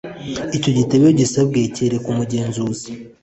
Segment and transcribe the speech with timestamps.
[0.57, 2.87] icyo gitabo iyo gisabwe cyerekwa umugenzuzi